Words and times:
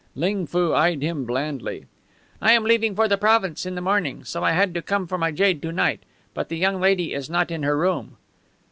Ling 0.15 0.47
Foo 0.47 0.73
eyed 0.73 1.03
him 1.03 1.25
blandly. 1.25 1.85
"I 2.41 2.53
am 2.53 2.63
leaving 2.63 2.95
for 2.95 3.07
the 3.07 3.19
province 3.19 3.67
in 3.67 3.75
the 3.75 3.81
morning, 3.81 4.23
so 4.23 4.43
I 4.43 4.53
had 4.53 4.73
to 4.73 4.81
come 4.81 5.05
for 5.05 5.19
my 5.19 5.29
jade 5.31 5.61
to 5.61 5.71
night. 5.71 5.99
But 6.33 6.49
the 6.49 6.57
young 6.57 6.81
lady 6.81 7.13
is 7.13 7.29
not 7.29 7.51
in 7.51 7.61
her 7.61 7.77
room." 7.77 8.17